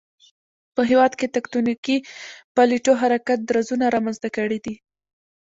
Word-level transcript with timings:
په 0.75 0.81
هېواد 0.89 1.13
کې 1.19 1.33
تکتونیکی 1.35 1.95
پلیټو 2.55 2.93
حرکت 3.01 3.39
درزونه 3.49 3.85
رامنځته 3.95 4.29
کړي 4.37 4.59
دي 4.65 4.75